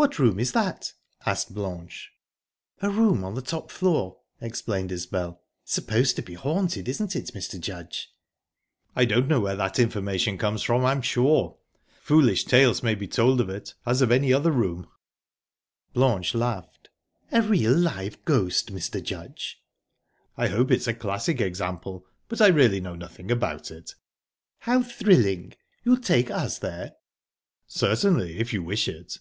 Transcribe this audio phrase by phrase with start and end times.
[0.00, 0.92] "What room is that?"
[1.26, 2.12] asked Blanche.
[2.82, 5.42] "A room on the top floor," explained Isbel.
[5.64, 7.58] "Supposed to be haunted isn't it, Mr.
[7.60, 8.08] Judge?"
[8.94, 11.58] "I don't know where that information comes from, I'm sure.
[12.00, 14.86] Foolish tales may be told of it, as of any other room."
[15.94, 16.90] Blanche laughed.
[17.32, 19.02] "A real live ghost, Mr.
[19.02, 19.60] Judge?"
[20.36, 23.96] "I hope it's a classic example, but I really know nothing about it."
[24.58, 25.54] "How thrilling?
[25.82, 26.92] You'll take us there?"
[27.66, 29.18] "Certainly, if you wish it."